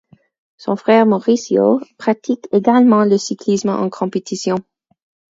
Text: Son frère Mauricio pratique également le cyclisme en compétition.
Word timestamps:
Son 0.57 0.75
frère 0.77 1.05
Mauricio 1.05 1.79
pratique 1.99 2.47
également 2.51 3.03
le 3.03 3.19
cyclisme 3.19 3.69
en 3.69 3.87
compétition. 3.91 4.55